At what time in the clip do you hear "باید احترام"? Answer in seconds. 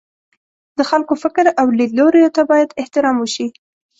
2.51-3.15